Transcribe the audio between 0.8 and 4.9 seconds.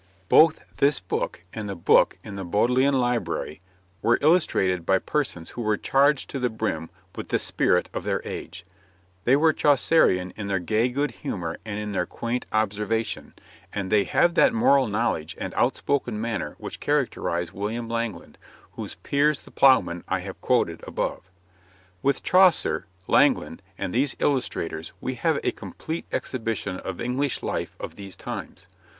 book and the book in the Bodleian Library were illustrated